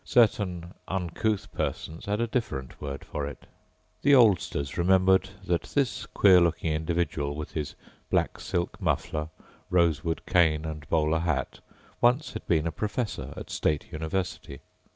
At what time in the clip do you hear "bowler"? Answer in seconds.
10.89-11.19